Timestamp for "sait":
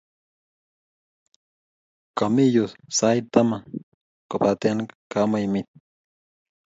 2.97-3.25